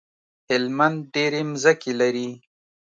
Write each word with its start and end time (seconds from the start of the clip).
هلمند 0.49 0.97
ډيری 1.13 1.41
مځکی 1.51 1.91
لری 1.99 2.29